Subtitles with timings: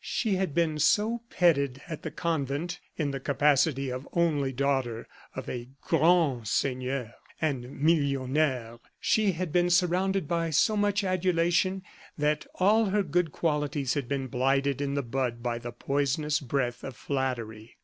[0.03, 5.47] She had been so petted at the convent, in the capacity of only daughter of
[5.47, 11.83] a grand seigneur and millionnaire; she had been surrounded by so much adulation,
[12.17, 16.83] that all her good qualities had been blighted in the bud by the poisonous breath
[16.83, 17.77] of flattery.